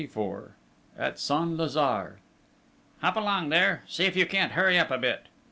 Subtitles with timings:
[0.01, 0.53] XXIV
[0.97, 2.17] AT SAINT LAZARE
[3.01, 3.83] "Hop along there!
[3.87, 5.27] See if you can't hurry up a bit!"